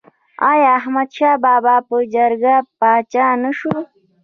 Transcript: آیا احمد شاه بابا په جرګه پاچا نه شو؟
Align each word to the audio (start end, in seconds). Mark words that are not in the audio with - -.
آیا 0.49 0.69
احمد 0.79 1.09
شاه 1.17 1.37
بابا 1.45 1.75
په 1.87 1.95
جرګه 2.13 2.55
پاچا 2.79 3.27
نه 3.43 3.51
شو؟ 3.57 3.73